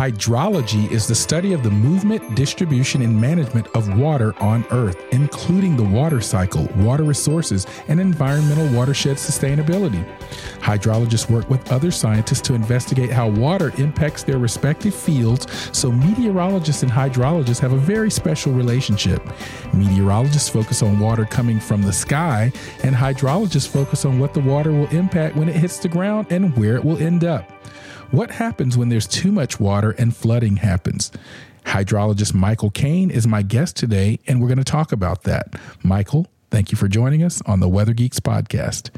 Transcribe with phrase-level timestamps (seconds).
[0.00, 5.76] Hydrology is the study of the movement, distribution, and management of water on Earth, including
[5.76, 10.02] the water cycle, water resources, and environmental watershed sustainability.
[10.60, 15.46] Hydrologists work with other scientists to investigate how water impacts their respective fields,
[15.78, 19.22] so meteorologists and hydrologists have a very special relationship.
[19.74, 22.50] Meteorologists focus on water coming from the sky,
[22.84, 26.56] and hydrologists focus on what the water will impact when it hits the ground and
[26.56, 27.52] where it will end up.
[28.10, 31.12] What happens when there's too much water and flooding happens?
[31.64, 35.54] Hydrologist Michael Kane is my guest today, and we're going to talk about that.
[35.84, 38.90] Michael, thank you for joining us on the Weather Geeks podcast.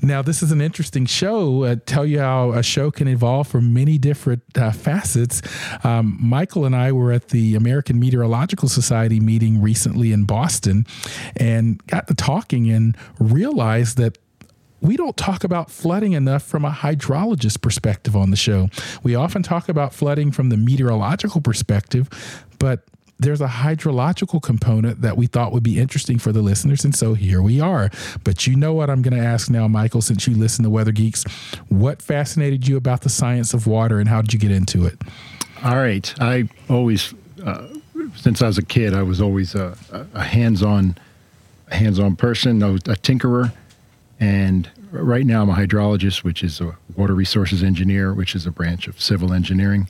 [0.00, 1.64] Now, this is an interesting show.
[1.64, 5.42] Uh, tell you how a show can evolve from many different uh, facets.
[5.82, 10.86] Um, Michael and I were at the American Meteorological Society meeting recently in Boston
[11.34, 14.18] and got to talking and realized that
[14.80, 18.68] we don't talk about flooding enough from a hydrologist perspective on the show.
[19.02, 22.08] We often talk about flooding from the meteorological perspective,
[22.58, 22.84] but
[23.18, 26.84] there's a hydrological component that we thought would be interesting for the listeners.
[26.84, 27.90] And so here we are.
[28.24, 30.92] But you know what I'm going to ask now, Michael, since you listen to Weather
[30.92, 31.24] Geeks.
[31.68, 35.00] What fascinated you about the science of water and how did you get into it?
[35.64, 36.12] All right.
[36.20, 37.66] I always, uh,
[38.16, 39.76] since I was a kid, I was always a,
[40.12, 40.98] a hands on
[41.70, 43.52] hands on person, a tinkerer.
[44.18, 48.50] And right now, I'm a hydrologist, which is a water resources engineer, which is a
[48.50, 49.88] branch of civil engineering.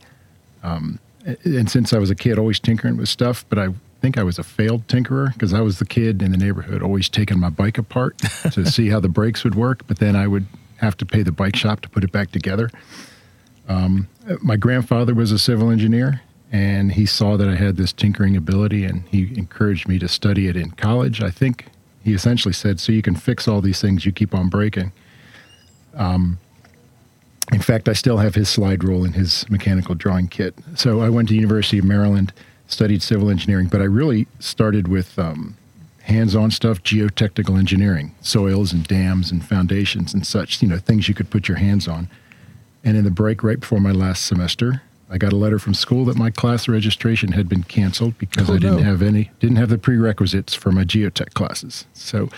[0.62, 0.98] Um,
[1.44, 3.68] and since I was a kid, always tinkering with stuff, but I
[4.00, 7.08] think I was a failed tinkerer because I was the kid in the neighborhood always
[7.08, 8.18] taking my bike apart
[8.52, 10.46] to see how the brakes would work, but then I would
[10.76, 12.70] have to pay the bike shop to put it back together.
[13.68, 14.08] Um,
[14.42, 16.20] my grandfather was a civil engineer,
[16.52, 20.46] and he saw that I had this tinkering ability, and he encouraged me to study
[20.46, 21.22] it in college.
[21.22, 21.66] I think
[22.06, 24.92] he essentially said, "So you can fix all these things you keep on breaking."
[25.96, 26.38] Um,
[27.52, 30.54] in fact, I still have his slide rule in his mechanical drawing kit.
[30.76, 32.32] So I went to the University of Maryland,
[32.68, 35.56] studied civil engineering, but I really started with um,
[36.02, 40.62] hands-on stuff, geotechnical engineering, soils and dams and foundations and such.
[40.62, 42.08] You know, things you could put your hands on.
[42.84, 46.04] And in the break right before my last semester, I got a letter from school
[46.06, 48.82] that my class registration had been canceled because oh, I didn't no.
[48.82, 51.86] have any, didn't have the prerequisites for my geotech classes.
[51.92, 52.28] So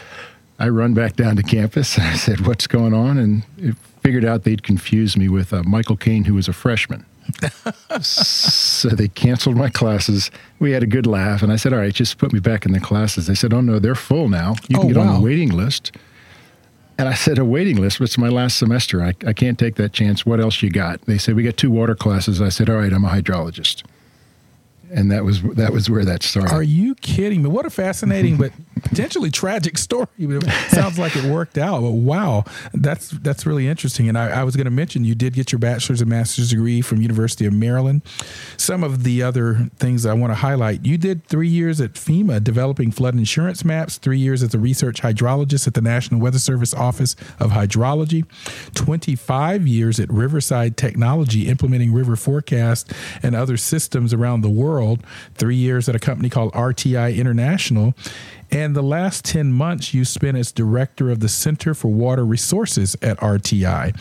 [0.59, 1.97] I run back down to campus.
[1.97, 5.63] And I said, "What's going on?" And it figured out they'd confused me with uh,
[5.63, 7.07] Michael Kane, who was a freshman.
[8.01, 10.31] so they canceled my classes.
[10.59, 12.73] We had a good laugh, and I said, "All right, just put me back in
[12.73, 14.57] the classes." They said, "Oh no, they're full now.
[14.69, 15.09] You can oh, get wow.
[15.09, 15.93] on the waiting list."
[16.99, 19.03] And I said, a waiting list, but it's my last semester.
[19.03, 20.27] I, I can't take that chance.
[20.27, 21.01] What else you got?
[21.03, 22.43] They said, we got two water classes.
[22.43, 23.85] I said, all right, I'm a hydrologist
[24.91, 26.53] and that was that was where that started.
[26.53, 27.49] Are you kidding me?
[27.49, 30.07] What a fascinating but potentially tragic story.
[30.69, 34.09] sounds like it worked out, but wow, that's that's really interesting.
[34.09, 36.81] And I, I was going to mention you did get your bachelor's and master's degree
[36.81, 38.03] from University of Maryland.
[38.57, 42.43] Some of the other things I want to highlight: you did three years at FEMA
[42.43, 46.75] developing flood insurance maps, three years as a research hydrologist at the National Weather Service
[46.75, 48.25] Office of Hydrology,
[48.75, 54.78] twenty five years at Riverside Technology implementing river forecast and other systems around the world
[54.79, 55.03] world,
[55.35, 57.95] three years at a company called RTI International.
[58.51, 62.97] And the last 10 months you spent as director of the Center for Water Resources
[63.03, 63.95] at RTI.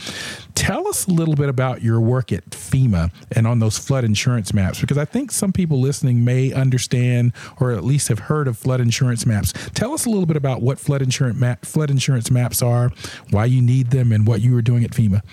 [0.54, 4.54] Tell us a little bit about your work at FEMA and on those flood insurance
[4.54, 8.58] maps, because I think some people listening may understand or at least have heard of
[8.58, 9.52] flood insurance maps.
[9.74, 12.92] Tell us a little bit about what flood insurance, map, flood insurance maps are,
[13.32, 15.24] why you need them, and what you were doing at FEMA.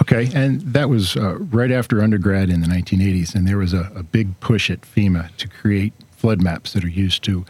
[0.00, 3.90] Okay, and that was uh, right after undergrad in the 1980s, and there was a,
[3.94, 7.44] a, big push at FEMA to create flood maps that are used to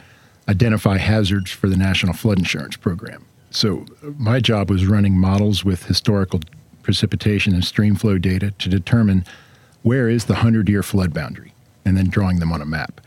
[0.49, 3.25] identify hazards for the National Flood Insurance Program.
[3.51, 6.41] So uh, my job was running models with historical
[6.83, 9.25] precipitation and stream flow data to determine
[9.83, 11.55] where is the 100-year flood boundary,
[11.85, 13.01] and then drawing them on a map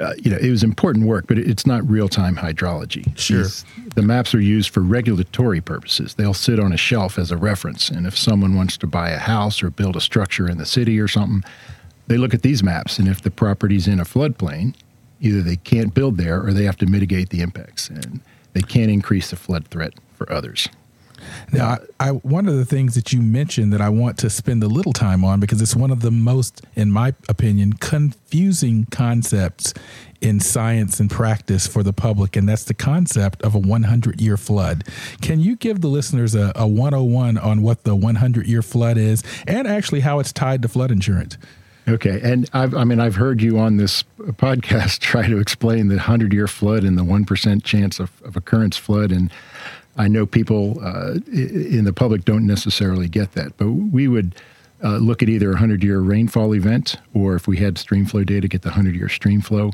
[0.00, 3.16] uh, you know, it was important work, but it's not real time hydrology.
[3.18, 3.44] Sure.
[3.44, 3.64] These,
[3.94, 6.14] the maps are used for regulatory purposes.
[6.14, 7.88] They'll sit on a shelf as a reference.
[7.88, 11.00] And if someone wants to buy a house or build a structure in the city
[11.00, 11.42] or something,
[12.08, 12.98] they look at these maps.
[12.98, 14.74] And if the property's in a floodplain,
[15.20, 17.88] either they can't build there or they have to mitigate the impacts.
[17.88, 18.20] And
[18.52, 20.68] they can't increase the flood threat for others.
[21.52, 24.62] Now, I, I, one of the things that you mentioned that I want to spend
[24.62, 29.74] a little time on because it's one of the most, in my opinion, confusing concepts
[30.20, 34.36] in science and practice for the public, and that's the concept of a 100 year
[34.36, 34.84] flood.
[35.20, 39.22] Can you give the listeners a, a 101 on what the 100 year flood is
[39.46, 41.36] and actually how it's tied to flood insurance?
[41.88, 45.98] Okay, and I've, I mean, I've heard you on this podcast try to explain the
[45.98, 49.30] hundred-year flood and the one percent chance of, of occurrence flood, and
[49.96, 54.34] I know people uh, in the public don't necessarily get that, but we would
[54.84, 58.24] uh, look at either a 100 year rainfall event or if we had stream flow
[58.24, 59.70] data, get the 100 year stream flow,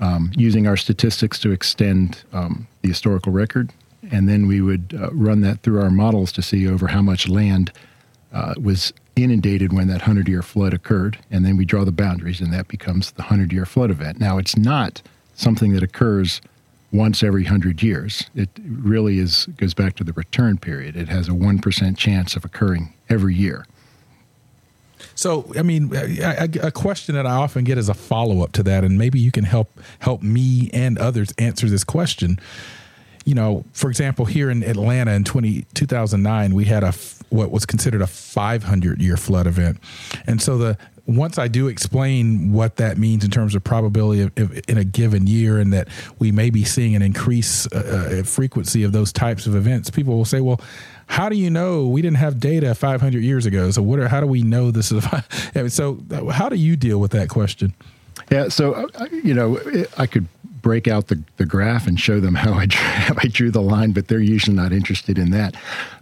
[0.00, 3.72] um, using our statistics to extend um, the historical record.
[4.10, 7.28] And then we would uh, run that through our models to see over how much
[7.28, 7.72] land
[8.32, 11.18] uh, was inundated when that 100 year flood occurred.
[11.30, 14.20] And then we draw the boundaries, and that becomes the 100 year flood event.
[14.20, 15.02] Now, it's not
[15.34, 16.40] something that occurs
[16.92, 18.30] once every 100 years.
[18.34, 20.96] It really is goes back to the return period.
[20.96, 23.66] It has a 1% chance of occurring every year.
[25.14, 28.84] So, I mean, a, question that I often get as a follow up to that,
[28.84, 32.38] and maybe you can help help me and others answer this question.
[33.24, 36.92] You know, for example, here in Atlanta in 20, 2009, we had a
[37.30, 39.78] what was considered a 500 year flood event,
[40.26, 44.32] and so the once I do explain what that means in terms of probability of,
[44.36, 45.88] of, in a given year, and that
[46.18, 50.16] we may be seeing an increase uh, uh frequency of those types of events, people
[50.16, 50.60] will say, "Well,
[51.06, 53.70] how do you know we didn't have data 500 years ago?
[53.70, 54.00] So what?
[54.00, 55.04] Are, how do we know this is?"
[55.74, 57.72] so how do you deal with that question?
[58.30, 59.60] Yeah, so uh, you know,
[59.96, 60.26] I could
[60.62, 63.92] break out the, the graph and show them how I, how I drew the line,
[63.92, 65.54] but they're usually not interested in that.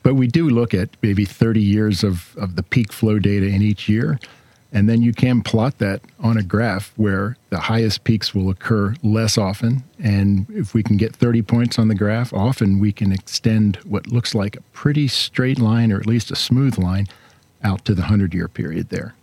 [0.02, 3.60] But we do look at maybe 30 years of, of the peak flow data in
[3.60, 4.18] each year
[4.74, 8.94] and then you can plot that on a graph where the highest peaks will occur
[9.04, 9.84] less often.
[10.02, 14.08] And if we can get 30 points on the graph, often we can extend what
[14.08, 17.06] looks like a pretty straight line or at least a smooth line
[17.62, 19.14] out to the 100 year period there.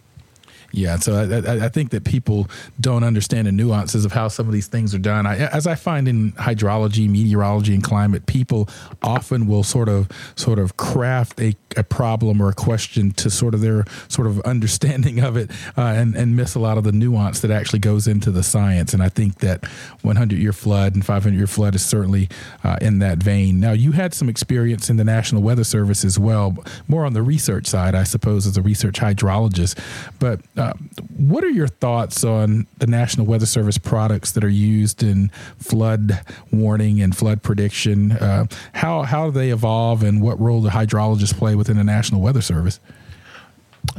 [0.74, 4.54] Yeah, so I, I, think that people don't understand the nuances of how some of
[4.54, 5.26] these things are done.
[5.26, 8.70] I, as I find in hydrology, meteorology, and climate, people
[9.02, 13.54] often will sort of sort of craft a, a problem or a question to sort
[13.54, 16.94] of their sort of understanding of it, uh, and and miss a lot of the
[16.94, 18.94] nuance that actually goes into the science.
[18.94, 19.66] And I think that
[20.04, 22.30] 100 year flood and 500 year flood is certainly
[22.64, 23.60] uh, in that vein.
[23.60, 26.58] Now, you had some experience in the National Weather Service as well,
[26.88, 29.78] more on the research side, I suppose, as a research hydrologist,
[30.20, 30.74] but uh,
[31.18, 36.22] what are your thoughts on the National Weather Service products that are used in flood
[36.52, 38.12] warning and flood prediction?
[38.12, 42.22] Uh, how how do they evolve, and what role do hydrologists play within the National
[42.22, 42.80] Weather Service?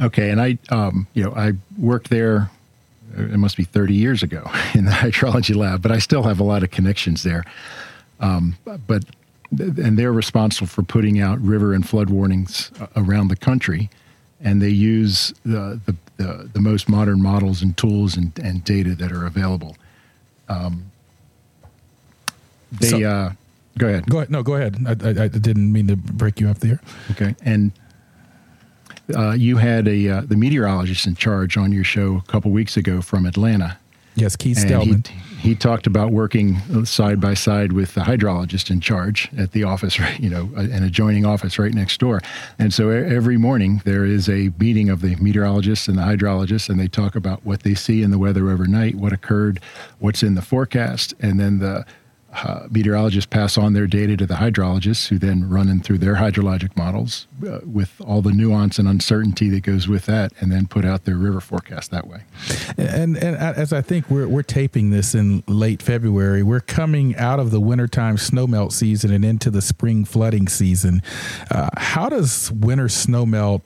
[0.01, 2.49] Okay, and I, um, you know, I worked there.
[3.17, 6.43] It must be 30 years ago in the hydrology lab, but I still have a
[6.43, 7.43] lot of connections there.
[8.21, 8.55] Um,
[8.87, 9.03] but
[9.51, 13.89] and they're responsible for putting out river and flood warnings uh, around the country
[14.43, 18.93] and they use the, the, the, the, most modern models and tools and, and data
[18.95, 19.75] that are available.
[20.49, 20.91] Um,
[22.71, 23.31] they so, uh,
[23.77, 24.05] go ahead.
[24.07, 24.29] Go ahead.
[24.29, 24.77] No, go ahead.
[24.85, 26.81] I, I, I, didn't mean to break you up there.
[27.11, 27.71] Okay, and
[29.15, 32.75] uh, you had a uh, the meteorologist in charge on your show a couple weeks
[32.77, 33.77] ago from Atlanta.
[34.15, 35.07] Yes, Keith Stellman.
[35.07, 39.65] He, he talked about working side by side with the hydrologist in charge at the
[39.65, 42.21] office, you know, uh, an adjoining office right next door.
[42.57, 46.79] And so every morning there is a meeting of the meteorologists and the hydrologists, and
[46.79, 49.59] they talk about what they see in the weather overnight, what occurred,
[49.99, 51.85] what's in the forecast, and then the
[52.33, 56.15] uh, meteorologists pass on their data to the hydrologists, who then run them through their
[56.15, 60.67] hydrologic models uh, with all the nuance and uncertainty that goes with that, and then
[60.67, 62.21] put out their river forecast that way.
[62.77, 67.39] And, and as I think we're, we're taping this in late February, we're coming out
[67.39, 71.01] of the wintertime snowmelt season and into the spring flooding season.
[71.51, 73.61] Uh, how does winter snowmelt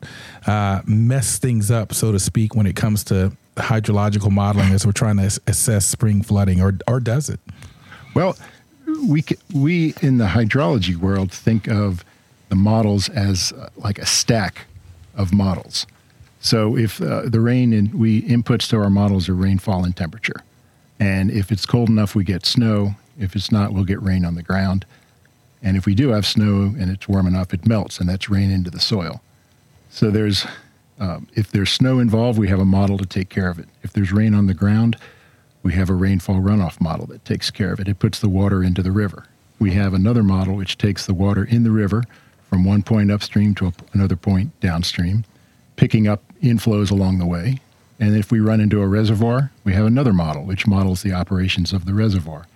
[0.46, 4.92] uh, mess things up, so to speak, when it comes to hydrological modeling as we're
[4.92, 7.40] trying to assess spring flooding, or, or does it?
[8.14, 8.36] Well,
[9.08, 12.04] we we in the hydrology world think of
[12.50, 14.66] the models as uh, like a stack
[15.16, 15.86] of models.
[16.40, 20.44] So if uh, the rain and we inputs to our models are rainfall and temperature,
[21.00, 22.96] and if it's cold enough, we get snow.
[23.20, 24.86] If it's not, we'll get rain on the ground.
[25.62, 28.52] And if we do have snow and it's warm enough, it melts, and that's rain
[28.52, 29.22] into the soil.
[29.90, 30.46] So there's
[31.00, 33.68] um, if there's snow involved, we have a model to take care of it.
[33.84, 34.98] If there's rain on the ground,
[35.64, 37.88] we have a rainfall runoff model that takes care of it.
[37.88, 39.26] It puts the water into the river.
[39.60, 42.04] We have another model which takes the water in the river
[42.50, 45.26] from one point upstream to another point downstream,
[45.76, 47.60] picking up inflows along the way.
[48.00, 51.74] And if we run into a reservoir, we have another model which models the operations
[51.74, 52.48] of the reservoir.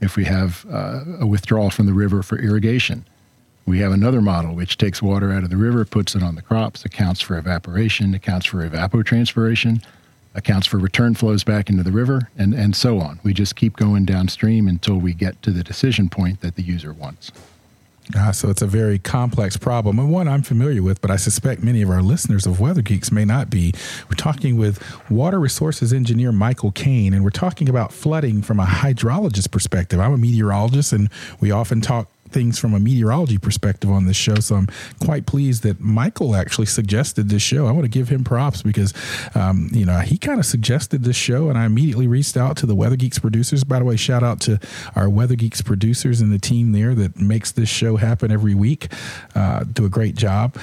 [0.00, 3.04] If we have uh, a withdrawal from the river for irrigation,
[3.66, 6.42] We have another model which takes water out of the river, puts it on the
[6.42, 9.82] crops, accounts for evaporation, accounts for evapotranspiration,
[10.36, 13.18] accounts for return flows back into the river, and, and so on.
[13.22, 16.92] We just keep going downstream until we get to the decision point that the user
[16.92, 17.32] wants.
[18.16, 21.64] Uh, so it's a very complex problem, and one I'm familiar with, but I suspect
[21.64, 23.72] many of our listeners of Weather Geeks may not be.
[24.08, 28.64] We're talking with water resources engineer Michael Kane, and we're talking about flooding from a
[28.64, 29.98] hydrologist perspective.
[29.98, 34.36] I'm a meteorologist, and we often talk things from a meteorology perspective on this show.
[34.36, 34.68] So I'm
[35.02, 37.66] quite pleased that Michael actually suggested this show.
[37.66, 38.92] I want to give him props because,
[39.34, 42.66] um, you know, he kind of suggested this show, and I immediately reached out to
[42.66, 43.64] the Weather Geeks producers.
[43.64, 44.58] By the way, shout out to
[44.94, 48.92] our Weather Geeks producers and the team there that makes this show happen every week.
[49.34, 50.56] Uh, do a great job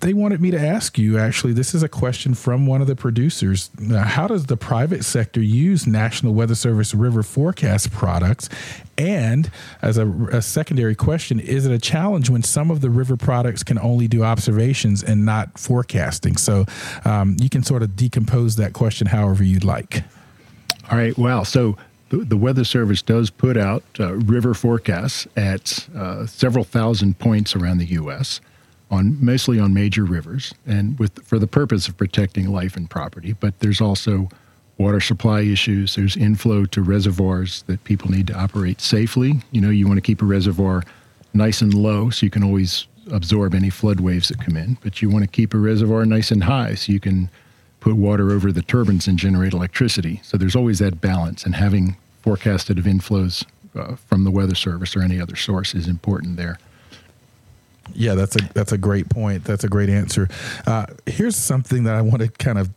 [0.00, 2.96] they wanted me to ask you actually this is a question from one of the
[2.96, 3.70] producers.
[3.90, 8.48] How does the private sector use national weather service river forecast products?
[8.96, 9.50] And
[9.82, 13.62] as a, a, secondary question is it a challenge when some of the river products
[13.62, 16.36] can only do observations and not forecasting?
[16.36, 16.64] So
[17.04, 20.04] um, you can sort of decompose that question however you'd like.
[20.90, 21.76] All right well so
[22.10, 27.54] the, the Weather Service does put out uh, river forecasts at uh, several thousand points
[27.54, 28.40] around the U.S
[28.90, 33.32] on mostly on major rivers and with for the purpose of protecting life and property.
[33.32, 34.28] But there's also
[34.78, 35.96] water supply issues.
[35.96, 39.42] There's inflow to reservoirs that people need to operate safely.
[39.50, 40.84] You know, you want to keep a reservoir
[41.34, 45.02] nice and low so you can always absorb any flood waves that come in, but
[45.02, 47.30] you want to keep a reservoir nice and high so you can
[47.80, 50.20] put water over the turbines and generate electricity.
[50.22, 54.96] So there's always that balance, and having forecasted of inflows uh, from the weather service
[54.96, 56.58] or any other source is important there.
[57.94, 59.44] Yeah, that's a that's a great point.
[59.44, 60.28] That's a great answer.
[60.66, 62.70] Uh, here's something that I want to kind of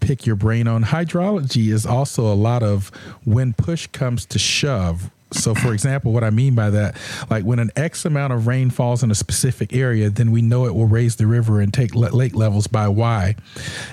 [0.00, 0.84] pick your brain on.
[0.84, 2.88] Hydrology is also a lot of
[3.24, 5.10] when push comes to shove.
[5.32, 6.96] So, for example, what I mean by that,
[7.28, 10.66] like when an X amount of rain falls in a specific area, then we know
[10.66, 13.34] it will raise the river and take lake levels by Y.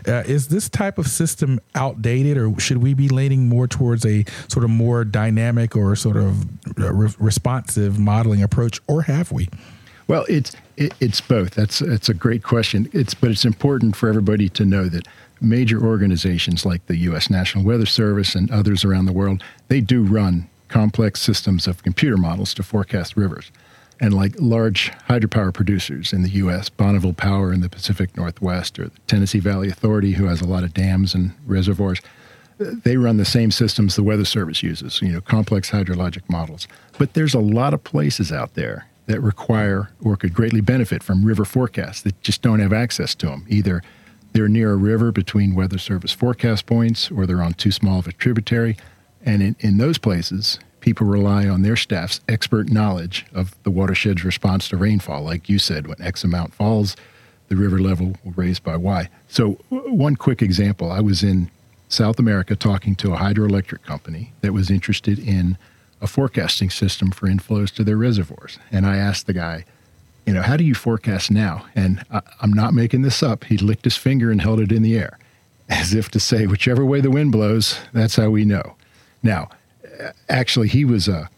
[0.07, 4.23] Uh, is this type of system outdated, or should we be leaning more towards a
[4.49, 6.45] sort of more dynamic or sort of
[6.79, 9.49] uh, re- responsive modeling approach, or have we?
[10.11, 11.51] Well, it's it, it's both.
[11.51, 12.89] That's that's a great question.
[12.91, 15.07] It's but it's important for everybody to know that
[15.39, 17.29] major organizations like the U.S.
[17.29, 22.17] National Weather Service and others around the world they do run complex systems of computer
[22.17, 23.53] models to forecast rivers.
[24.01, 28.89] And like large hydropower producers in the U.S., Bonneville Power in the Pacific Northwest, or
[28.89, 32.01] the Tennessee Valley Authority, who has a lot of dams and reservoirs,
[32.57, 36.67] they run the same systems the Weather Service uses, you know, complex hydrologic models.
[36.97, 41.25] But there's a lot of places out there that require or could greatly benefit from
[41.25, 43.45] river forecasts that just don't have access to them.
[43.49, 43.83] Either
[44.31, 48.07] they're near a river between Weather Service forecast points or they're on too small of
[48.07, 48.77] a tributary.
[49.25, 54.23] And in, in those places, people rely on their staff's expert knowledge of the watershed's
[54.23, 55.23] response to rainfall.
[55.23, 56.95] Like you said, when X amount falls,
[57.49, 59.09] the river level will raise by Y.
[59.27, 61.51] So, one quick example I was in
[61.89, 65.57] South America talking to a hydroelectric company that was interested in
[66.01, 68.57] a forecasting system for inflows to their reservoirs.
[68.71, 69.65] And I asked the guy,
[70.25, 71.65] you know, how do you forecast now?
[71.75, 73.43] And I, am not making this up.
[73.45, 75.17] He licked his finger and held it in the air,
[75.69, 78.75] as if to say, whichever way the wind blows, that's how we know.
[79.23, 79.49] Now,
[80.29, 81.29] actually, he was a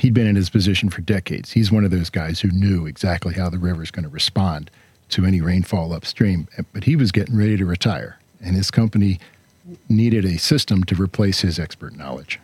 [0.00, 1.52] he'd been in his position for decades.
[1.52, 4.70] He's one of those guys who knew exactly how the river is going to respond
[5.10, 6.48] to any rainfall upstream.
[6.72, 9.20] But he was getting ready to retire, and his company
[9.88, 12.40] needed a system to replace his expert knowledge.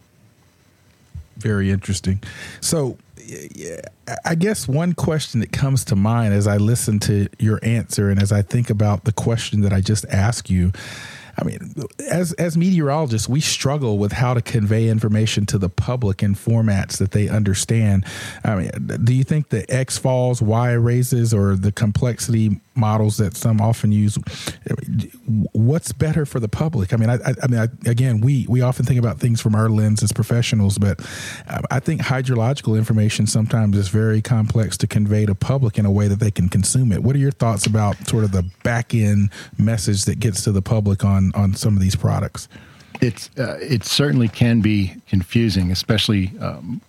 [1.41, 2.23] Very interesting.
[2.61, 2.99] So,
[4.25, 8.21] I guess one question that comes to mind as I listen to your answer and
[8.21, 10.73] as I think about the question that I just asked you
[11.41, 11.75] I mean,
[12.11, 16.99] as as meteorologists, we struggle with how to convey information to the public in formats
[16.99, 18.05] that they understand.
[18.45, 18.71] I mean,
[19.05, 23.93] do you think the X falls, Y raises, or the complexity models that some often
[23.93, 24.19] use?
[25.53, 26.93] What's better for the public?
[26.93, 29.69] I mean, I, I mean, I, again, we we often think about things from our
[29.69, 31.01] lens as professionals, but
[31.71, 36.09] I think hydrological information sometimes is very complex to convey to public in a way
[36.09, 37.03] that they can consume it.
[37.03, 40.63] What are your thoughts about sort of the back end message that gets to the
[40.63, 42.49] public on on some of these products?
[43.01, 46.33] It's uh, it certainly can be confusing, especially.
[46.41, 46.81] Um,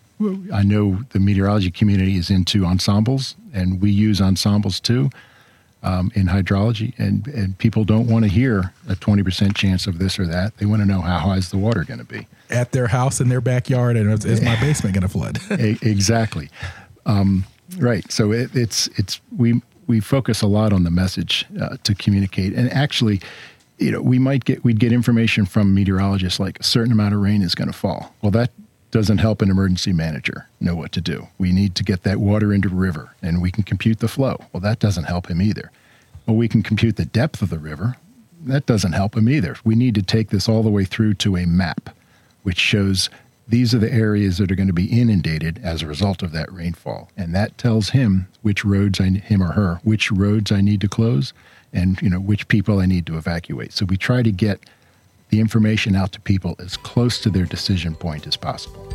[0.53, 5.09] I know the meteorology community is into ensembles, and we use ensembles too
[5.83, 6.93] um, in hydrology.
[6.97, 10.57] And, and people don't want to hear a 20% chance of this or that.
[10.57, 13.21] They want to know how high is the water going to be at their house
[13.21, 15.39] in their backyard, and is, is my basement going to flood?
[15.81, 16.49] exactly.
[17.05, 17.45] Um,
[17.77, 18.09] right.
[18.11, 22.53] So it, it's it's we we focus a lot on the message uh, to communicate,
[22.53, 23.21] and actually,
[23.77, 27.21] you know, we might get we'd get information from meteorologists like a certain amount of
[27.21, 28.13] rain is going to fall.
[28.21, 28.51] Well, that
[28.91, 31.27] doesn't help an emergency manager know what to do.
[31.37, 34.37] We need to get that water into the river and we can compute the flow.
[34.51, 35.71] Well, that doesn't help him either.
[36.25, 37.95] Well, we can compute the depth of the river.
[38.43, 39.55] That doesn't help him either.
[39.63, 41.89] We need to take this all the way through to a map,
[42.43, 43.09] which shows
[43.47, 46.51] these are the areas that are going to be inundated as a result of that
[46.51, 47.09] rainfall.
[47.17, 50.87] And that tells him which roads I, him or her, which roads I need to
[50.87, 51.33] close
[51.73, 53.73] and, you know, which people I need to evacuate.
[53.73, 54.59] So we try to get
[55.31, 58.87] the information out to people as close to their decision point as possible.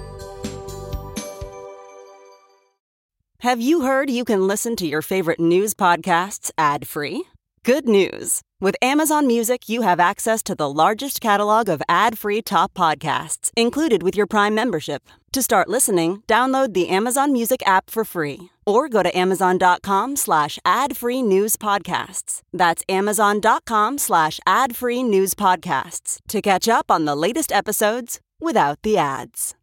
[3.41, 7.25] Have you heard you can listen to your favorite news podcasts ad free?
[7.65, 8.43] Good news!
[8.61, 13.51] With Amazon Music, you have access to the largest catalog of ad free top podcasts
[13.57, 15.03] included with your Prime membership.
[15.33, 20.59] To start listening, download the Amazon Music app for free or go to amazon.com slash
[20.65, 22.43] ad free news podcasts.
[22.53, 28.79] That's amazon.com slash ad free news podcasts to catch up on the latest episodes without
[28.83, 29.55] the ads.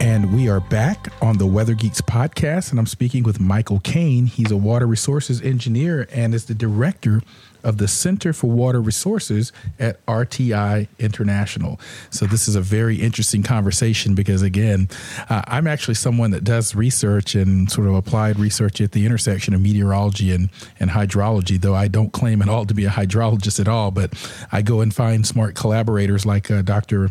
[0.00, 4.26] And we are back on the Weather Geeks podcast, and I'm speaking with Michael Kane.
[4.26, 7.22] He's a water resources engineer and is the director
[7.64, 11.80] of the Center for Water Resources at RTI International.
[12.10, 14.88] So, this is a very interesting conversation because, again,
[15.30, 19.54] uh, I'm actually someone that does research and sort of applied research at the intersection
[19.54, 23.58] of meteorology and, and hydrology, though I don't claim at all to be a hydrologist
[23.58, 23.90] at all.
[23.90, 24.12] But
[24.52, 27.10] I go and find smart collaborators like uh, Dr.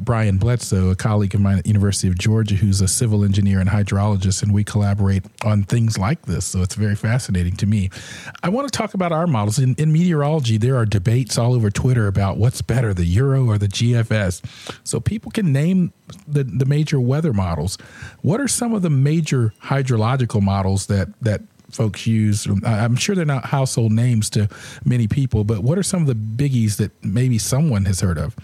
[0.00, 3.60] Brian Bledsoe, a colleague of mine at the University of Georgia, who's a civil engineer
[3.60, 6.44] and hydrologist, and we collaborate on things like this.
[6.44, 7.90] So, it's very fascinating to me.
[8.42, 9.58] I want to talk about our models.
[9.58, 13.58] In, in meteorology, there are debates all over Twitter about what's better, the Euro or
[13.58, 14.42] the GFS.
[14.84, 15.92] So people can name
[16.26, 17.78] the, the major weather models.
[18.22, 22.46] What are some of the major hydrological models that, that folks use?
[22.64, 24.48] I'm sure they're not household names to
[24.84, 28.36] many people, but what are some of the biggies that maybe someone has heard of?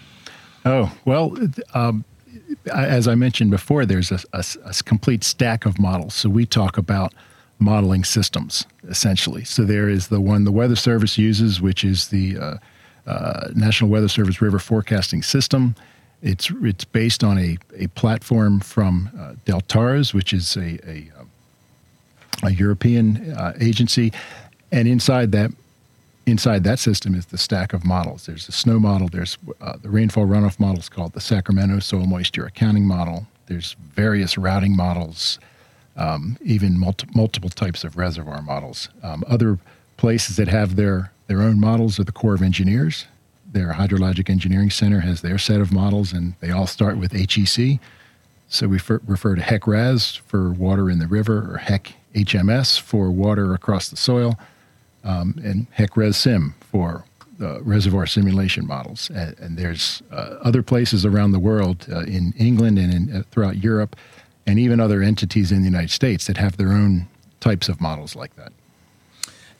[0.64, 1.36] Oh, well,
[1.74, 2.04] um,
[2.72, 6.14] as I mentioned before, there's a, a, a complete stack of models.
[6.14, 7.14] So we talk about
[7.58, 9.44] modeling systems, essentially.
[9.44, 12.56] So there is the one the Weather Service uses, which is the uh,
[13.06, 15.74] uh, National Weather Service River Forecasting System.
[16.22, 21.30] It's it's based on a, a platform from uh, Deltares, which is a a, um,
[22.42, 24.12] a European uh, agency,
[24.72, 25.52] and inside that
[26.26, 28.26] inside that system is the stack of models.
[28.26, 29.08] There's a snow model.
[29.08, 33.26] There's uh, the rainfall runoff model called the Sacramento Soil Moisture Accounting Model.
[33.46, 35.38] There's various routing models
[35.98, 38.88] um, even multi- multiple types of reservoir models.
[39.02, 39.58] Um, other
[39.96, 43.06] places that have their, their own models are the Corps of Engineers.
[43.52, 47.80] Their Hydrologic Engineering Center has their set of models, and they all start with HEC.
[48.48, 53.52] So we refer, to HEC-RAS for water in the river, or HEC HMS for water
[53.52, 54.38] across the soil,
[55.04, 57.04] um, and HEC-RES-SIM for
[57.40, 59.10] uh, reservoir simulation models.
[59.10, 63.22] And, and there's uh, other places around the world, uh, in England and in, uh,
[63.30, 63.96] throughout Europe,
[64.48, 67.06] and even other entities in the United States that have their own
[67.38, 68.50] types of models like that.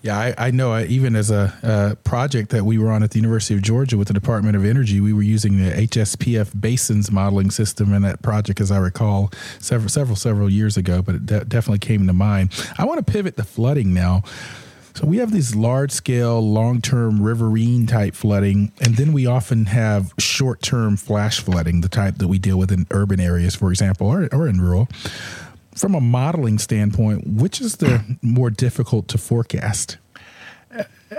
[0.01, 0.73] Yeah, I, I know.
[0.73, 3.99] I, even as a, a, project that we were on at the University of Georgia
[3.99, 8.23] with the Department of Energy, we were using the HSPF basins modeling system in that
[8.23, 11.03] project, as I recall, several, several, several years ago.
[11.03, 12.53] But it de- definitely came to mind.
[12.79, 14.23] I want to pivot to flooding now.
[14.99, 19.67] So we have these large scale, long term riverine type flooding, and then we often
[19.67, 23.71] have short term flash flooding, the type that we deal with in urban areas, for
[23.71, 24.89] example, or, or in rural.
[25.77, 29.99] From a modeling standpoint, which is the more difficult to forecast?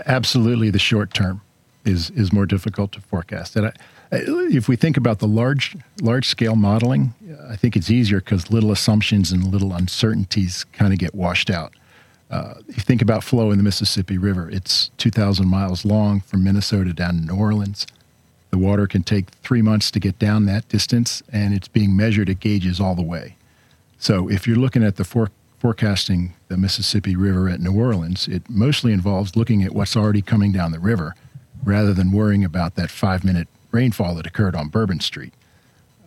[0.06, 1.40] Absolutely, the short term
[1.86, 3.56] is is more difficult to forecast.
[3.56, 3.72] And I,
[4.12, 7.14] if we think about the large large scale modeling,
[7.50, 11.72] I think it's easier because little assumptions and little uncertainties kind of get washed out.
[12.30, 16.94] Uh, you think about flow in the Mississippi River, it's 2,000 miles long from Minnesota
[16.94, 17.88] down to New Orleans.
[18.52, 22.30] The water can take three months to get down that distance, and it's being measured
[22.30, 23.36] at gauges all the way.
[23.98, 28.50] So if you're looking at the for- forecasting the Mississippi River at New Orleans, it
[28.50, 31.16] mostly involves looking at what's already coming down the river
[31.64, 35.34] rather than worrying about that five minute rainfall that occurred on Bourbon Street.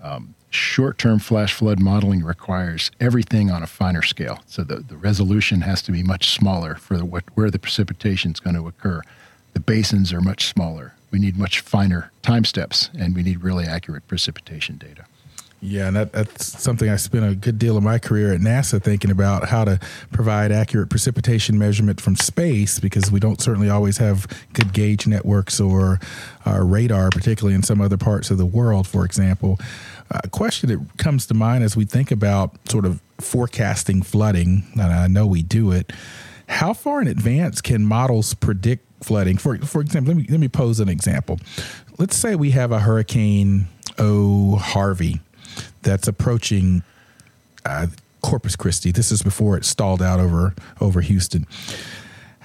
[0.03, 4.43] Um, short term flash flood modeling requires everything on a finer scale.
[4.47, 8.33] So the, the resolution has to be much smaller for the, what, where the precipitation
[8.33, 9.03] is going to occur.
[9.55, 10.95] The basins are much smaller.
[11.11, 15.05] We need much finer time steps, and we need really accurate precipitation data.
[15.65, 18.83] Yeah, and that, that's something I spent a good deal of my career at NASA
[18.83, 19.79] thinking about how to
[20.11, 25.61] provide accurate precipitation measurement from space because we don't certainly always have good gauge networks
[25.61, 26.01] or
[26.45, 29.57] uh, radar, particularly in some other parts of the world, for example.
[30.13, 34.83] A question that comes to mind as we think about sort of forecasting flooding, and
[34.83, 35.93] I know we do it.
[36.49, 39.39] How far in advance can models predict flooding?
[39.39, 41.41] For for example, let me let me pose an example.
[41.99, 45.21] Let's say we have a hurricane oh Harvey
[45.83, 46.83] that's approaching
[47.65, 47.87] uh,
[48.23, 48.93] Corpus Christi.
[48.93, 51.47] This is before it stalled out over over Houston.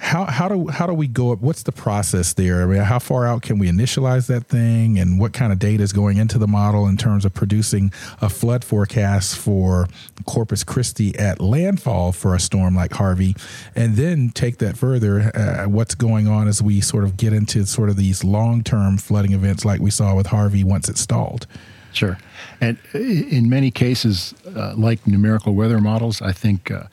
[0.00, 1.40] How how do how do we go up?
[1.40, 2.62] What's the process there?
[2.62, 5.82] I mean, how far out can we initialize that thing, and what kind of data
[5.82, 9.88] is going into the model in terms of producing a flood forecast for
[10.24, 13.34] Corpus Christi at landfall for a storm like Harvey,
[13.74, 15.32] and then take that further?
[15.34, 18.98] Uh, what's going on as we sort of get into sort of these long term
[18.98, 21.48] flooding events like we saw with Harvey once it stalled?
[21.92, 22.18] Sure.
[22.60, 26.84] And in many cases, uh, like numerical weather models, I think uh,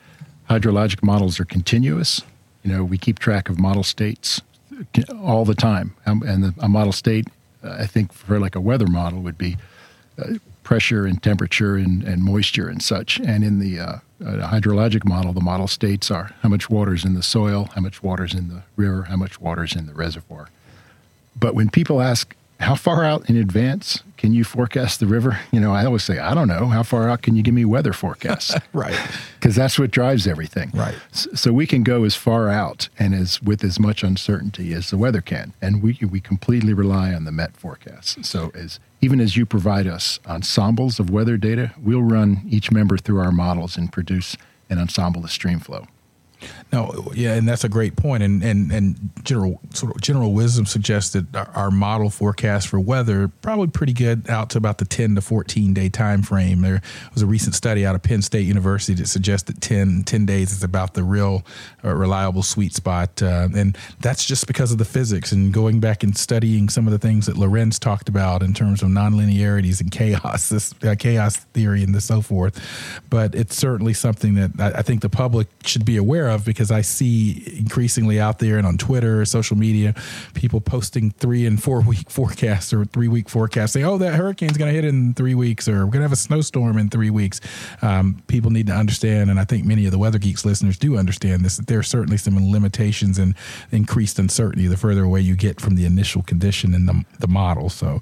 [0.50, 2.22] hydrologic models are continuous.
[2.66, 4.42] You know, we keep track of model states
[5.22, 5.94] all the time.
[6.04, 7.28] Um, and the, a model state,
[7.62, 9.56] uh, I think, for like a weather model would be
[10.18, 13.20] uh, pressure and temperature and, and, moisture and such.
[13.20, 17.14] And in the uh, hydrologic model, the model states are how much water is in
[17.14, 19.94] the soil, how much water is in the river, how much water is in the
[19.94, 20.48] reservoir.
[21.38, 25.38] But when people ask, how far out in advance can you forecast the river?
[25.52, 26.66] You know, I always say, I don't know.
[26.66, 28.54] How far out can you give me weather forecasts?
[28.72, 28.98] right.
[29.38, 30.70] Because that's what drives everything.
[30.72, 30.96] Right.
[31.12, 34.96] So we can go as far out and as with as much uncertainty as the
[34.96, 38.26] weather can, and we we completely rely on the Met forecasts.
[38.26, 42.96] So as even as you provide us ensembles of weather data, we'll run each member
[42.96, 44.36] through our models and produce
[44.70, 45.86] an ensemble of stream flow.
[46.72, 48.22] No, yeah, and that's a great point.
[48.22, 53.28] And and and general sort of general wisdom suggests that our model forecast for weather
[53.28, 56.62] probably pretty good out to about the ten to fourteen day time frame.
[56.62, 56.82] There
[57.14, 60.52] was a recent study out of Penn State University that suggests that 10, 10 days
[60.52, 61.44] is about the real
[61.84, 65.32] uh, reliable sweet spot, uh, and that's just because of the physics.
[65.32, 68.82] And going back and studying some of the things that Lorenz talked about in terms
[68.82, 72.60] of nonlinearities and chaos, this uh, chaos theory, and so forth.
[73.08, 76.70] But it's certainly something that I, I think the public should be aware of because
[76.70, 79.94] I see increasingly out there and on Twitter, social media,
[80.34, 84.56] people posting three and four week forecasts or three week forecasts saying, oh, that hurricane's
[84.56, 87.10] going to hit in three weeks or we're going to have a snowstorm in three
[87.10, 87.40] weeks.
[87.82, 90.96] Um, people need to understand, and I think many of the Weather Geeks listeners do
[90.96, 93.34] understand this, that there are certainly some limitations and
[93.70, 97.68] increased uncertainty the further away you get from the initial condition in the, the model.
[97.68, 98.00] So,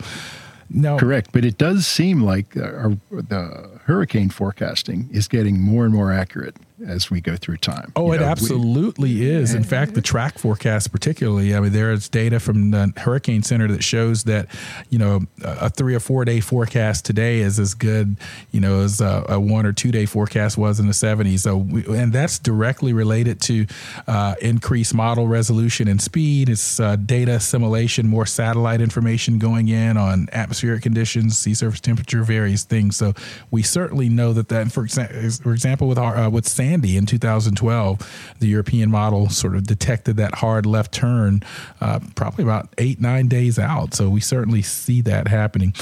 [0.70, 0.98] no.
[0.98, 1.30] Correct.
[1.32, 6.56] But it does seem like our, the hurricane forecasting is getting more and more accurate
[6.86, 7.92] as we go through time.
[7.94, 9.54] Oh, you it know, absolutely we, is.
[9.54, 13.68] In fact, the track forecast, particularly, I mean, there is data from the Hurricane Center
[13.68, 14.48] that shows that,
[14.90, 18.16] you know, a three or four day forecast today is as good,
[18.50, 21.40] you know, as a, a one or two day forecast was in the 70s.
[21.40, 23.66] So, we, and that's directly related to
[24.08, 26.48] uh, increased model resolution and speed.
[26.48, 32.24] It's uh, data assimilation, more satellite information going in on atmospheric conditions, sea surface temperature,
[32.24, 32.96] various things.
[32.96, 33.14] So,
[33.52, 37.04] we certainly know that that, for, exa- for example, with our uh, with Sandy in
[37.04, 41.42] 2012, the European model sort of detected that hard left turn
[41.82, 43.92] uh, probably about eight, nine days out.
[43.92, 45.74] So we certainly see that happening.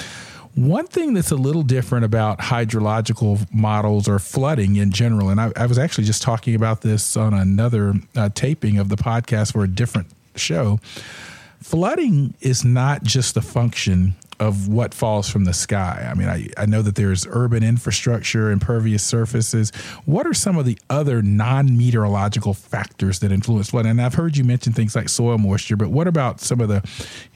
[0.57, 5.53] One thing that's a little different about hydrological models or flooding in general, and I,
[5.55, 9.63] I was actually just talking about this on another uh, taping of the podcast for
[9.63, 10.81] a different show.
[11.63, 16.09] Flooding is not just a function of what falls from the sky.
[16.11, 19.71] I mean, I, I know that there's urban infrastructure, impervious surfaces.
[20.05, 23.93] What are some of the other non meteorological factors that influence flooding?
[23.93, 26.83] And I've heard you mention things like soil moisture, but what about some of the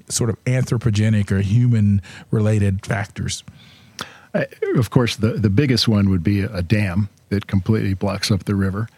[0.08, 3.44] sort of anthropogenic or human related factors?
[4.34, 4.44] Uh,
[4.76, 8.54] of course, the, the biggest one would be a dam that completely blocks up the
[8.54, 8.88] river.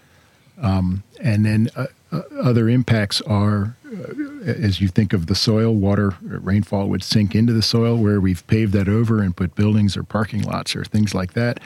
[0.61, 4.13] Um, and then uh, uh, other impacts are uh,
[4.45, 8.47] as you think of the soil, water, rainfall would sink into the soil where we've
[8.47, 11.61] paved that over and put buildings or parking lots or things like that.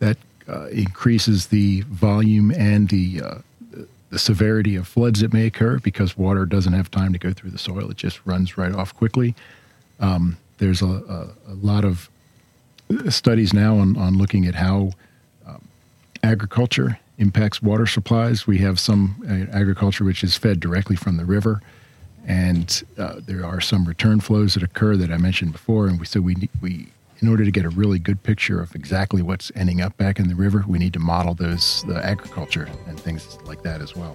[0.00, 0.16] That
[0.48, 3.38] uh, increases the volume and the uh,
[4.10, 7.50] the severity of floods that may occur because water doesn't have time to go through
[7.50, 9.34] the soil; it just runs right off quickly.
[10.00, 12.08] Um, there's a, a, a, lot of
[13.08, 14.92] studies now on, on looking at how
[15.46, 15.66] um,
[16.22, 18.46] agriculture impacts water supplies.
[18.46, 21.60] We have some uh, agriculture which is fed directly from the river,
[22.26, 25.86] and uh, there are some return flows that occur that I mentioned before.
[25.86, 26.88] And we so we we
[27.20, 30.28] in order to get a really good picture of exactly what's ending up back in
[30.28, 34.14] the river, we need to model those the agriculture and things like that as well.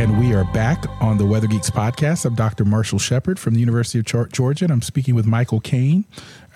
[0.00, 2.24] And we are back on the Weather Geeks podcast.
[2.24, 2.64] I'm Dr.
[2.64, 6.06] Marshall Shepard from the University of Georgia, and I'm speaking with Michael Kane,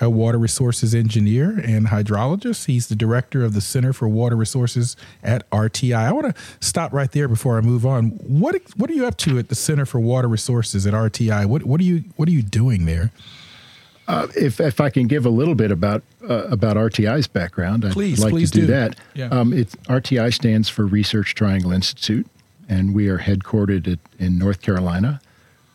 [0.01, 2.65] a water resources engineer and hydrologist.
[2.65, 5.95] He's the director of the Center for Water Resources at RTI.
[5.95, 8.13] I want to stop right there before I move on.
[8.13, 11.45] What what are you up to at the Center for Water Resources at RTI?
[11.45, 13.13] What what are you what are you doing there?
[14.09, 17.93] Uh, if if I can give a little bit about uh, about RTI's background, I'd
[17.93, 18.73] please, like please to do, do.
[18.73, 18.97] that.
[19.13, 19.27] Yeah.
[19.27, 22.27] Um, RTI stands for Research Triangle Institute,
[22.69, 25.21] and we are headquartered at, in North Carolina.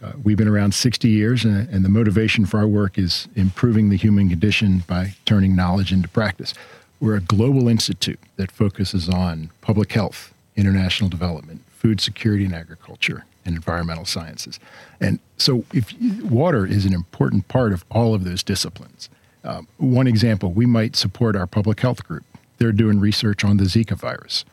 [0.02, 3.90] Uh, we've been around 60 years, and, and, the motivation for our work is improving
[3.90, 6.54] the human condition by turning knowledge into practice.
[7.02, 13.26] We're a global institute that focuses on public health, international development, food security and agriculture,
[13.46, 14.60] and environmental sciences.
[15.02, 19.10] And so, if water is an important part of all of those disciplines.
[19.44, 22.26] Um, one example, we might support our public health group.
[22.58, 24.46] They're doing research on the Zika virus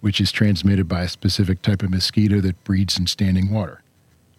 [0.00, 3.82] which is transmitted by a specific type of mosquito that breeds in standing water.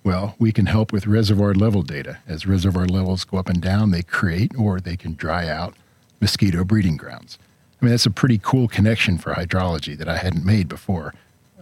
[0.04, 2.20] Well, we can help with reservoir level data.
[2.28, 5.76] As reservoir levels go up and down, they create or they can dry out
[6.22, 7.38] mosquito breeding grounds.
[7.82, 11.14] I mean, that's a pretty cool connection for hydrology that I hadn't made before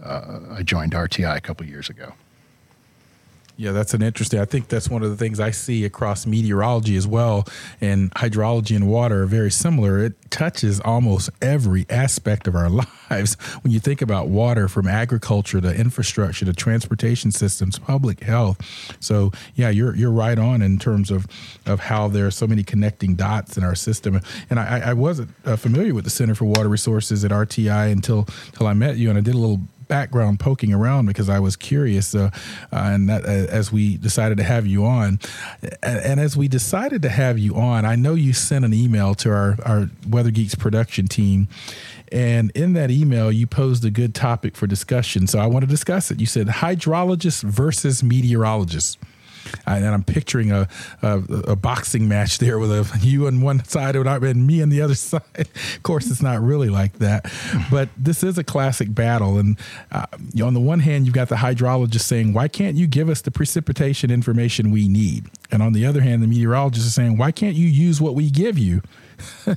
[0.02, 2.14] uh, I joined RTI a couple years ago.
[3.60, 4.38] Yeah, that's an interesting.
[4.38, 7.44] I think that's one of the things I see across meteorology as well.
[7.80, 9.98] And hydrology and water are very similar.
[9.98, 12.70] It touches almost every aspect of our
[13.10, 13.34] lives.
[13.62, 18.60] When you think about water, from agriculture to infrastructure to transportation systems, public health.
[19.00, 21.26] So yeah, you're you're right on in terms of
[21.66, 24.20] of how there are so many connecting dots in our system.
[24.50, 28.28] And I, I wasn't uh, familiar with the Center for Water Resources at RTI until
[28.52, 31.56] until I met you, and I did a little background poking around because I was
[31.56, 32.30] curious, uh,
[32.72, 35.18] uh, and that, uh, as we decided to have you on,
[35.62, 39.14] and, and, as we decided to have you on, I know you sent an email
[39.16, 41.48] to our our Weather Geeks production team.
[42.10, 45.26] And in that email, you posed a good topic for discussion.
[45.26, 46.20] So I want to discuss it.
[46.20, 48.98] You said hydrologists versus meteorologist
[49.66, 50.68] and I'm picturing a,
[51.02, 54.82] a, a boxing match there with a you on one side and me on the
[54.82, 55.22] other side.
[55.36, 57.30] of course, it's not really like that,
[57.70, 59.38] but this is a classic battle.
[59.38, 59.58] And
[59.92, 60.06] uh,
[60.42, 63.30] on the one hand, you've got the hydrologist saying, "Why can't you give us the
[63.30, 67.56] precipitation information we need?" And on the other hand, the meteorologist is saying, "Why can't
[67.56, 68.82] you use what we give you?"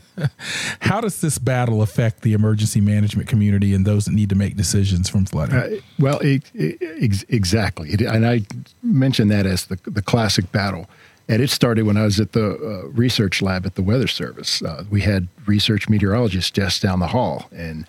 [0.79, 4.55] How does this battle affect the emergency management community and those that need to make
[4.55, 5.55] decisions from flooding?
[5.55, 7.89] Uh, well, it, it, exactly.
[7.91, 8.41] It, and I
[8.81, 10.89] mentioned that as the, the classic battle.
[11.27, 14.61] And it started when I was at the uh, research lab at the Weather Service.
[14.61, 17.85] Uh, we had research meteorologists just down the hall, and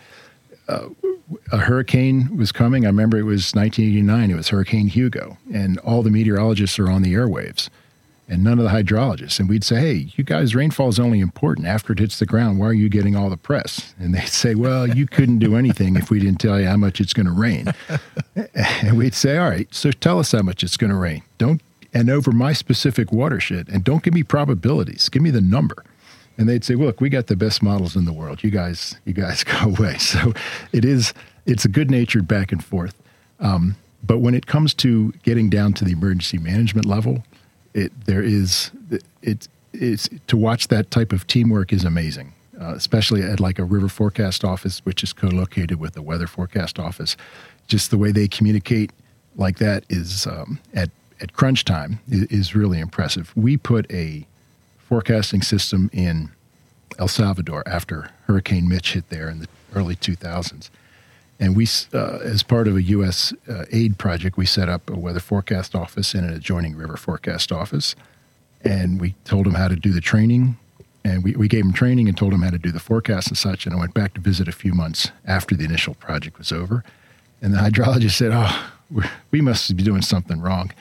[0.69, 0.89] uh,
[1.51, 2.85] a hurricane was coming.
[2.85, 4.31] I remember it was 1989.
[4.31, 7.69] It was Hurricane Hugo, and all the meteorologists are on the airwaves
[8.33, 9.39] and none of the hydrologists.
[9.39, 12.59] And we'd say, hey, you guys, rainfall is only important after it hits the ground.
[12.59, 13.95] Why are you getting all the press?
[13.99, 16.99] And they'd say, well, you couldn't do anything if we didn't tell you how much
[16.99, 17.67] it's going to rain.
[18.55, 21.23] and we'd say, all right, so tell us how much it's going to rain.
[21.37, 21.61] Don't,
[21.93, 25.85] and over my specific watershed, and don't give me probabilities, give me the number.
[26.39, 28.43] And they'd say, look, we got the best models in the world.
[28.43, 29.99] You guys, you guys go away.
[29.99, 30.33] So
[30.73, 31.13] it is,
[31.45, 32.95] it's a good natured back and forth.
[33.41, 37.25] Um, but when it comes to getting down to the emergency management level,
[37.75, 38.71] it there is
[39.23, 43.65] it it's to watch that type of teamwork is amazing, uh, especially at like a
[43.65, 47.17] river forecast office, which is co-located with the weather forecast office.
[47.67, 48.91] Just the way they communicate
[49.37, 53.33] like that is um, at at crunch time is, is really impressive.
[53.37, 54.27] We put a
[54.79, 56.31] forecasting system in
[56.99, 60.69] El Salvador after Hurricane Mitch hit there in the early 2000s.
[61.41, 63.33] And we, uh, as part of a U.S.
[63.49, 67.51] Uh, aid project, we set up a weather forecast office in an adjoining river forecast
[67.51, 67.97] office.
[68.65, 70.57] And we told them how to do the training.
[71.05, 73.37] And we, we gave them training and told them how to do the forecast and
[73.37, 73.67] such.
[73.67, 76.85] And I went back to visit a few months after the initial project was over.
[77.41, 78.73] And the hydrologist said, Oh,
[79.31, 80.73] we must be doing something wrong.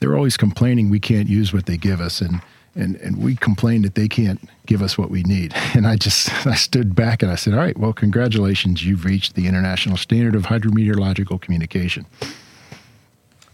[0.00, 2.20] They're always complaining we can't use what they give us.
[2.20, 2.42] And
[2.74, 5.54] and and we complain that they can't give us what we need.
[5.74, 9.34] And I just I stood back and I said, "All right, well, congratulations, you've reached
[9.34, 12.06] the international standard of hydrometeorological communication."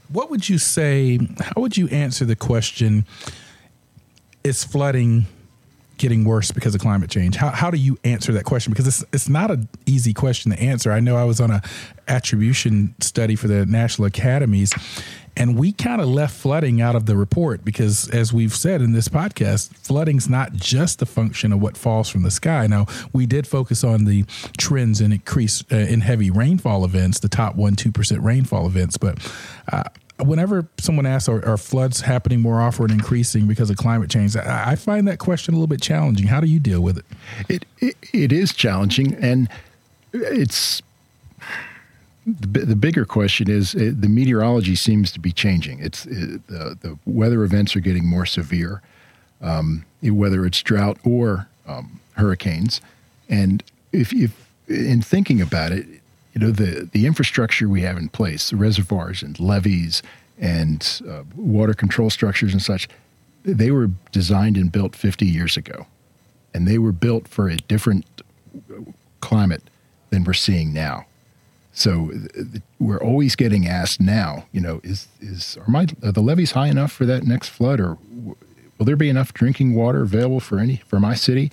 [0.08, 1.18] What would you say?
[1.40, 3.04] How would you answer the question?
[4.44, 5.26] Is flooding
[5.98, 7.36] getting worse because of climate change?
[7.36, 8.72] How, how do you answer that question?
[8.72, 10.92] Because it's it's not an easy question to answer.
[10.92, 11.62] I know I was on a
[12.08, 14.72] attribution study for the national academies,
[15.36, 18.92] and we kind of left flooding out of the report because, as we've said in
[18.92, 22.66] this podcast, flooding's not just a function of what falls from the sky.
[22.66, 24.24] Now, we did focus on the
[24.56, 28.96] trends in increase uh, in heavy rainfall events, the top one, 2% rainfall events.
[28.96, 29.18] But
[29.70, 29.84] uh,
[30.18, 34.36] whenever someone asks, are, are, floods happening more often and increasing because of climate change?
[34.36, 36.26] I, I, find that question a little bit challenging.
[36.28, 37.04] How do you deal with it?
[37.48, 39.14] It, it, it is challenging.
[39.14, 39.48] And
[40.12, 40.80] it's
[42.26, 45.78] the, the bigger question is uh, the meteorology seems to be changing.
[45.78, 48.82] It's uh, the the weather events are getting more severe,
[49.40, 52.80] um, whether it's drought or um, hurricanes.
[53.28, 53.62] And
[53.92, 55.86] if, if in thinking about it,
[56.34, 60.02] you know the the infrastructure we have in place, the reservoirs and levees
[60.38, 62.88] and uh, water control structures and such,
[63.44, 65.86] they were designed and built 50 years ago,
[66.52, 68.04] and they were built for a different
[69.20, 69.62] climate
[70.10, 71.06] than we're seeing now.
[71.76, 72.10] So
[72.80, 76.68] we're always getting asked now, you know, is is are my are the levees high
[76.68, 77.98] enough for that next flood, or
[78.78, 81.50] will there be enough drinking water available for any for my city?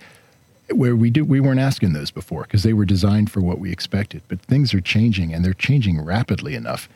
[0.72, 3.70] Where we do we weren't asking those before because they were designed for what we
[3.70, 4.22] expected.
[4.30, 6.88] But things are changing, and they're changing rapidly enough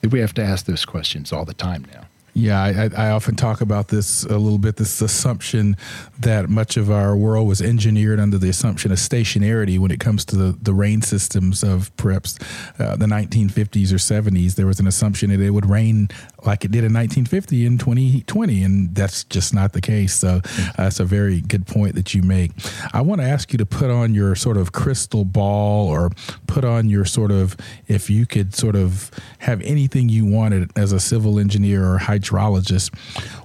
[0.00, 2.06] that we have to ask those questions all the time now.
[2.36, 4.76] Yeah, I, I, often talk about this a little bit.
[4.76, 5.74] This assumption
[6.20, 10.22] that much of our world was engineered under the assumption of stationarity when it comes
[10.26, 12.38] to the, the rain systems of perhaps
[12.78, 14.54] uh, the 1950s or 70s.
[14.54, 16.10] There was an assumption that it would rain
[16.46, 20.14] like it did in 1950 in 2020, and that's just not the case.
[20.14, 22.52] So uh, that's a very good point that you make.
[22.92, 26.10] I want to ask you to put on your sort of crystal ball or
[26.46, 27.56] put on your sort of,
[27.88, 32.36] if you could sort of have anything you wanted as a civil engineer or hydrologist
[32.36, 32.94] hydrologist,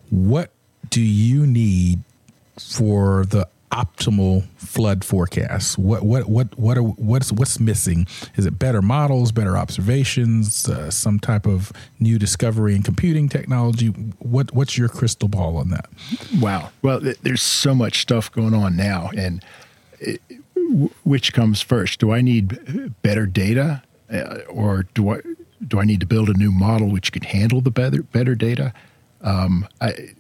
[0.10, 0.52] what
[0.90, 2.00] do you need
[2.58, 5.78] for the optimal flood forecasts?
[5.78, 8.06] What what what what are, what's what's missing?
[8.36, 13.88] Is it better models, better observations, uh, some type of new discovery in computing technology?
[14.20, 15.90] What what's your crystal ball on that?
[16.40, 16.72] Wow.
[16.82, 19.44] Well, there's so much stuff going on now, and
[20.00, 20.22] it,
[21.04, 22.00] which comes first?
[22.00, 25.22] Do I need better data, uh, or do I
[25.66, 28.74] do I need to build a new model which can handle the better better data?
[29.22, 30.14] Um, I,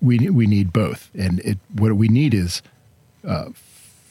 [0.00, 2.62] we we need both, and it, what we need is
[3.26, 3.50] uh,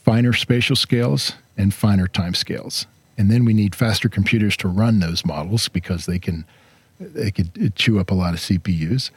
[0.04, 2.86] finer spatial scales and finer time scales,
[3.17, 6.45] and then we need faster computers to run those models because they can
[7.00, 9.10] they could chew up a lot of CPUs,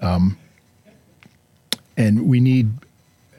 [0.00, 0.38] um,
[1.96, 2.70] and we need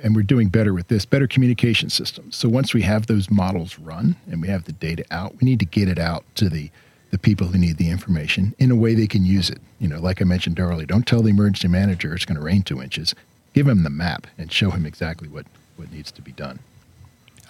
[0.03, 2.35] and we're doing better with this better communication systems.
[2.35, 5.59] So once we have those models run and we have the data out, we need
[5.59, 6.69] to get it out to the
[7.09, 9.59] the people who need the information in a way they can use it.
[9.79, 12.63] You know, like I mentioned earlier, don't tell the emergency manager it's going to rain
[12.63, 13.15] two inches.
[13.53, 15.45] Give him the map and show him exactly what,
[15.77, 16.59] what needs to be done.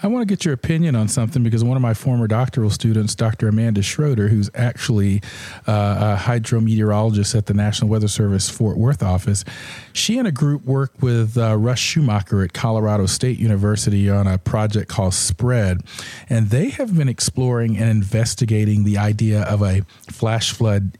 [0.04, 3.16] I want to get your opinion on something because one of my former doctoral students,
[3.16, 3.48] Dr.
[3.48, 5.24] Amanda Schroeder, who's actually
[5.68, 9.44] uh, a hydrometeorologist at the National Weather Service Fort Worth office,
[9.94, 14.38] she and a group worked with uh, Russ Schumacher at Colorado State University on a
[14.38, 15.82] project called SPREAD.
[16.30, 20.92] And they have been exploring and investigating the idea of a flash flood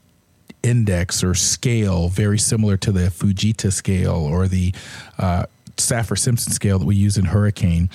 [0.64, 4.74] index or scale, very similar to the Fujita scale or the
[5.18, 5.44] uh,
[5.78, 7.88] Saffir Simpson scale that we use in hurricane,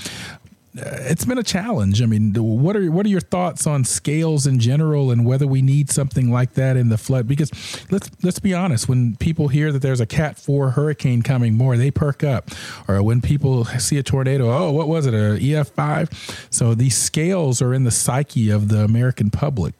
[0.75, 2.01] it's been a challenge.
[2.01, 5.61] I mean, what are what are your thoughts on scales in general, and whether we
[5.61, 7.27] need something like that in the flood?
[7.27, 7.51] Because
[7.91, 11.77] let's let's be honest, when people hear that there's a Cat Four hurricane coming, more
[11.77, 12.49] they perk up,
[12.87, 16.09] or when people see a tornado, oh, what was it, a EF five?
[16.49, 19.75] So these scales are in the psyche of the American public,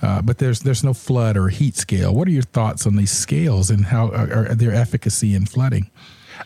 [0.00, 2.14] uh, but there's there's no flood or heat scale.
[2.14, 5.90] What are your thoughts on these scales and how are, are their efficacy in flooding?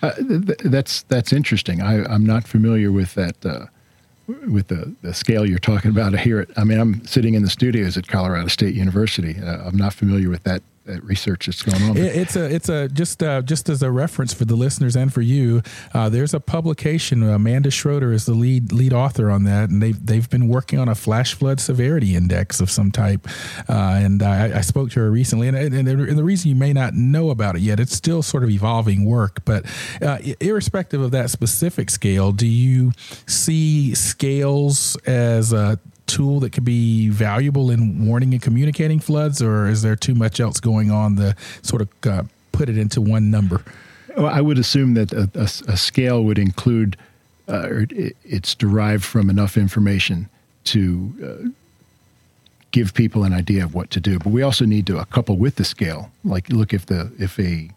[0.00, 1.82] Uh, th- that's that's interesting.
[1.82, 3.44] I, am not familiar with that.
[3.44, 3.66] Uh,
[4.48, 6.46] with the, the scale you're talking about here.
[6.56, 9.36] I mean, I'm sitting in the studios at Colorado State University.
[9.38, 10.62] Uh, I'm not familiar with that
[11.02, 11.96] research that's going on.
[11.96, 15.20] It's a it's a just uh, just as a reference for the listeners and for
[15.20, 15.62] you.
[15.94, 17.22] Uh, there's a publication.
[17.22, 20.88] Amanda Schroeder is the lead lead author on that, and they've they've been working on
[20.88, 23.26] a flash flood severity index of some type.
[23.68, 26.72] Uh, and I, I, spoke to her recently, and, and, and, the reason you may
[26.72, 29.44] not know about it yet, it's still sort of evolving work.
[29.44, 29.64] But
[30.00, 32.92] uh, irrespective of that specific scale, do you
[33.26, 35.78] see scales as a
[36.16, 40.40] tool that could be valuable in warning and communicating floods, or is there too much
[40.40, 42.22] else going on to sort of uh,
[42.52, 43.64] put it into one number?
[44.16, 46.96] Well, I would assume that a, a, a scale would include,
[47.48, 50.28] uh, or it, it's derived from enough information
[50.64, 50.82] to
[51.24, 51.48] uh,
[52.70, 54.18] give people an idea of what to do.
[54.18, 56.10] But we also need to couple with the scale.
[56.24, 57.70] Like, look if the if a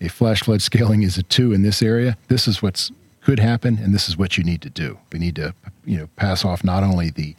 [0.00, 3.78] a flash flood scaling is a two in this area, this is what's could happen,
[3.82, 4.96] and this is what you need to do.
[5.12, 5.52] We need to,
[5.84, 7.34] you know, pass off not only the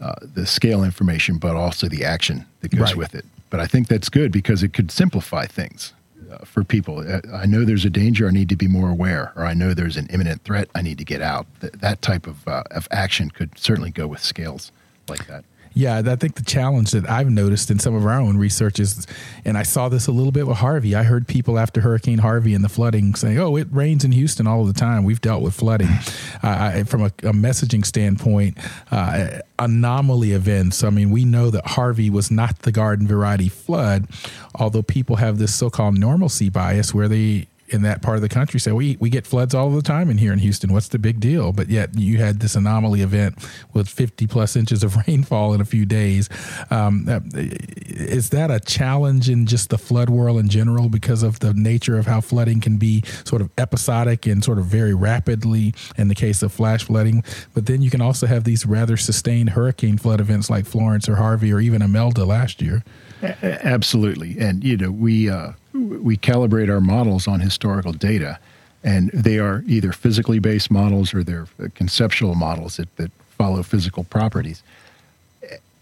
[0.00, 2.96] uh, the scale information, but also the action that goes right.
[2.96, 3.24] with it.
[3.50, 5.92] But I think that's good because it could simplify things
[6.30, 6.98] uh, for people.
[6.98, 9.72] Uh, I know there's a danger, I need to be more aware, or I know
[9.72, 11.46] there's an imminent threat, I need to get out.
[11.60, 14.72] Th- that type of, uh, of action could certainly go with scales
[15.08, 15.44] like that.
[15.76, 19.06] Yeah, I think the challenge that I've noticed in some of our own research is,
[19.44, 20.94] and I saw this a little bit with Harvey.
[20.94, 24.46] I heard people after Hurricane Harvey and the flooding saying, "Oh, it rains in Houston
[24.46, 25.04] all the time.
[25.04, 25.88] We've dealt with flooding."
[26.42, 28.56] uh, I, from a, a, messaging standpoint,
[28.90, 30.82] uh, anomaly events.
[30.82, 34.06] I mean, we know that Harvey was not the garden variety flood,
[34.54, 38.60] although people have this so-called normalcy bias where they in that part of the country
[38.60, 40.72] say we we get floods all the time in here in Houston.
[40.72, 41.52] What's the big deal?
[41.52, 43.36] But yet you had this anomaly event
[43.72, 46.28] with 50 plus inches of rainfall in a few days.
[46.70, 51.54] Um, is that a challenge in just the flood world in general because of the
[51.54, 56.08] nature of how flooding can be sort of episodic and sort of very rapidly in
[56.08, 57.24] the case of flash flooding?
[57.54, 61.16] But then you can also have these rather sustained hurricane flood events like Florence or
[61.16, 62.84] Harvey or even Imelda last year.
[63.22, 65.30] Absolutely, and you know we.
[65.30, 68.38] Uh we calibrate our models on historical data,
[68.82, 74.04] and they are either physically based models or they're conceptual models that, that follow physical
[74.04, 74.62] properties.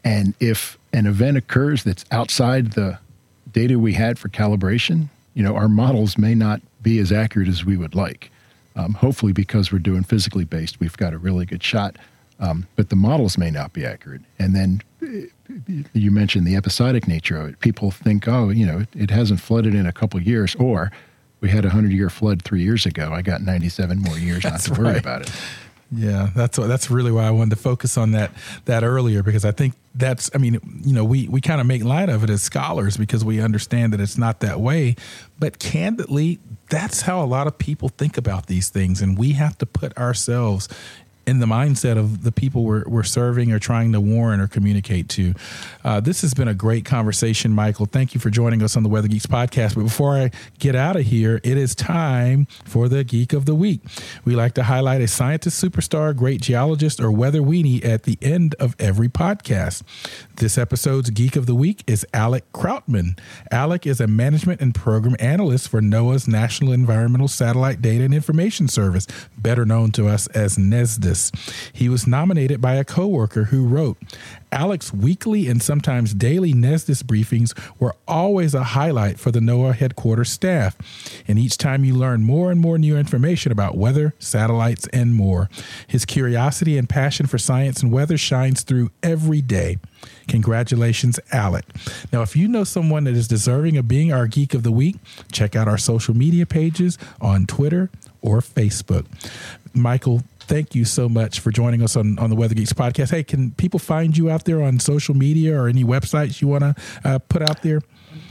[0.04, 2.98] And if an event occurs that's outside the
[3.52, 7.64] data we had for calibration, you know, our models may not be as accurate as
[7.64, 8.30] we would like.
[8.76, 11.96] Um, hopefully, because we're doing physically based, we've got a really good shot.
[12.40, 14.22] Um, but the models may not be accurate.
[14.38, 14.82] And then
[15.92, 17.60] you mentioned the episodic nature of it.
[17.60, 20.90] People think, oh, you know, it hasn't flooded in a couple years, or
[21.40, 23.12] we had a hundred year flood three years ago.
[23.12, 25.30] I got 97 more years not to worry about it.
[25.92, 28.32] Yeah, that's what, that's really why I wanted to focus on that
[28.64, 31.84] that earlier because I think that's I mean you know we we kind of make
[31.84, 34.96] light of it as scholars because we understand that it's not that way,
[35.38, 36.38] but candidly
[36.70, 39.96] that's how a lot of people think about these things and we have to put
[39.98, 40.68] ourselves
[41.26, 45.08] in the mindset of the people we're, we're serving or trying to warn or communicate
[45.10, 45.34] to.
[45.84, 47.86] Uh, this has been a great conversation, Michael.
[47.86, 49.74] Thank you for joining us on the Weather Geeks podcast.
[49.74, 53.54] But before I get out of here, it is time for the Geek of the
[53.54, 53.80] Week.
[54.24, 58.54] We like to highlight a scientist superstar, great geologist, or weather weenie at the end
[58.60, 59.82] of every podcast.
[60.36, 63.18] This episode's Geek of the Week is Alec Kroutman.
[63.50, 68.68] Alec is a management and program analyst for NOAA's National Environmental Satellite Data and Information
[68.68, 69.06] Service,
[69.38, 70.58] better known to us as
[71.14, 71.70] NESDIS.
[71.72, 73.96] He was nominated by a coworker who wrote,
[74.52, 80.30] Alec's weekly and sometimes daily NESDIS briefings were always a highlight for the NOAA headquarters
[80.30, 80.76] staff.
[81.26, 85.50] And each time you learn more and more new information about weather, satellites, and more.
[85.86, 89.78] His curiosity and passion for science and weather shines through every day.
[90.28, 91.64] Congratulations, Alec.
[92.12, 94.96] Now, if you know someone that is deserving of being our Geek of the Week,
[95.32, 97.90] check out our social media pages on Twitter
[98.22, 99.06] or Facebook.
[99.74, 103.10] Michael, thank you so much for joining us on, on the Weather Geeks podcast.
[103.10, 106.62] Hey, can people find you out there on social media or any websites you want
[106.62, 106.74] to
[107.04, 107.80] uh, put out there?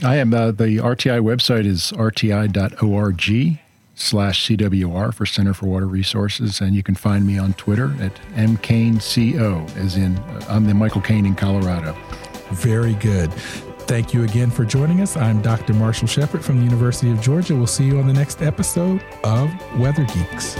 [0.02, 0.32] I am.
[0.32, 3.58] Uh, the RTI website is rti.org
[3.94, 6.60] slash CWR for Center for Water Resources.
[6.60, 11.00] And you can find me on Twitter at mcaneco, as in uh, I'm the Michael
[11.00, 11.96] Kane in Colorado.
[12.50, 13.32] Very good.
[13.86, 15.16] Thank you again for joining us.
[15.16, 15.74] I'm Dr.
[15.74, 17.54] Marshall Shepherd from the University of Georgia.
[17.54, 20.56] We'll see you on the next episode of Weather Geeks.